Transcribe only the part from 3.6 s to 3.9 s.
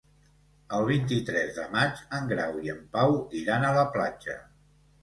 a la